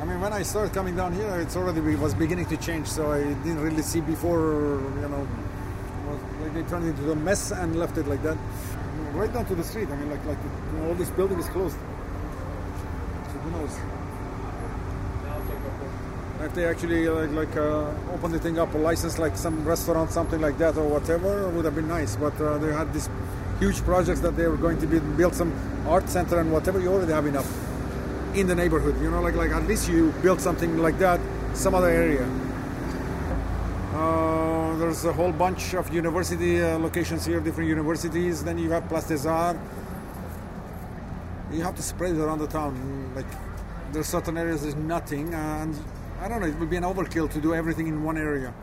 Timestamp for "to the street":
9.46-9.90